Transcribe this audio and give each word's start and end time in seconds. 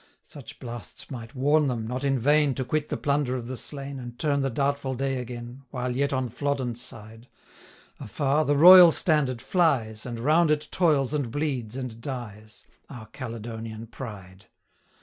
Such 0.23 0.57
blasts 0.57 1.11
might 1.11 1.35
warn 1.35 1.67
them, 1.67 1.85
not 1.85 2.03
in 2.03 2.17
vain, 2.17 2.49
1005 2.49 2.55
To 2.55 2.65
quit 2.67 2.89
the 2.89 2.97
plunder 2.97 3.35
of 3.35 3.45
the 3.47 3.55
slain, 3.55 3.99
And 3.99 4.17
turn 4.17 4.41
the 4.41 4.49
doubtful 4.49 4.95
day 4.95 5.17
again, 5.19 5.61
While 5.69 5.95
yet 5.95 6.11
on 6.11 6.29
Flodden 6.29 6.73
side, 6.73 7.27
Afar, 7.99 8.43
the 8.45 8.57
Royal 8.57 8.91
Standard 8.91 9.43
flies, 9.43 10.03
And 10.07 10.17
round 10.19 10.49
it 10.49 10.67
toils, 10.71 11.13
and 11.13 11.29
bleeds, 11.29 11.75
and 11.75 12.01
dies, 12.01 12.63
1010 12.87 12.97
Our 12.97 13.05
Caledonian 13.09 13.85
pride! 13.85 14.45